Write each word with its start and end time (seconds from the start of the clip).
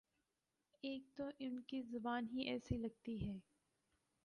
ایک 0.83 1.03
تو 1.15 1.29
ان 1.39 1.59
کی 1.61 1.81
زبان 1.81 2.27
ہی 2.27 2.41
ایسی 2.41 2.77
لگتی 2.77 3.17
ہے۔ 3.27 3.37